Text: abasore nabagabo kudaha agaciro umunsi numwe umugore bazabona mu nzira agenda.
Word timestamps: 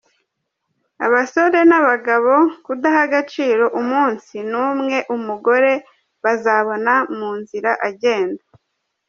abasore 1.05 1.59
nabagabo 1.69 2.33
kudaha 2.65 2.99
agaciro 3.07 3.65
umunsi 3.81 4.35
numwe 4.51 4.97
umugore 5.15 5.71
bazabona 6.23 6.93
mu 7.17 7.29
nzira 7.39 7.71
agenda. 7.87 8.43